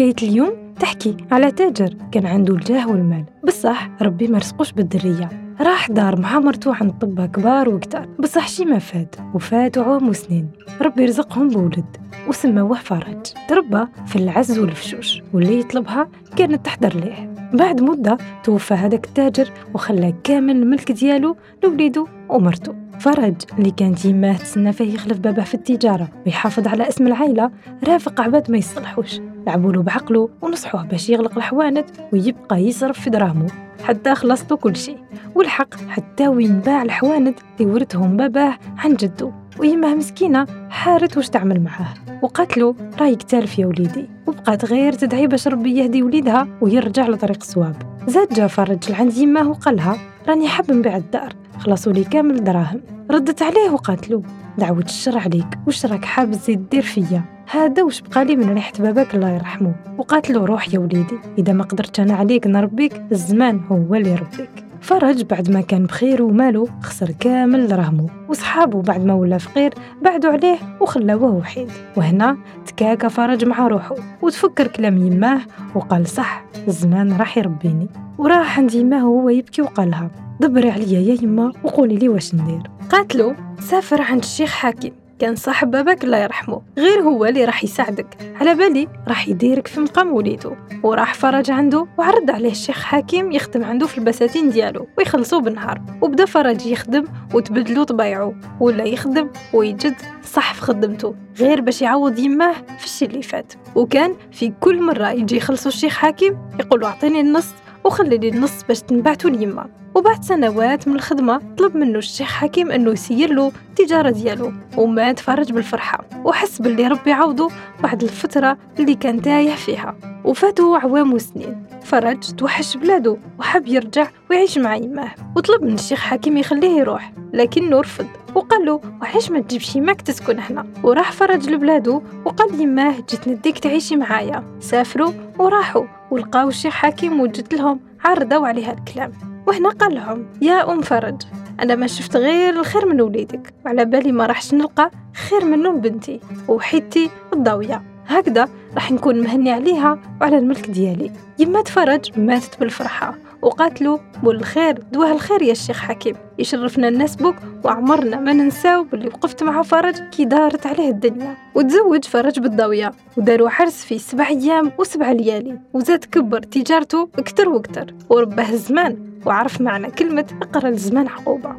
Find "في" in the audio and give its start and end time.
14.06-14.16, 25.44-25.54, 33.00-33.10, 89.66-89.80, 93.86-93.98, 100.54-100.62, 102.78-102.84, 104.32-104.52, 163.84-163.98